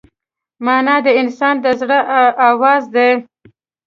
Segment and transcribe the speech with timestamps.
[0.65, 1.99] مانا د انسان د زړه
[2.49, 3.09] آواز دی.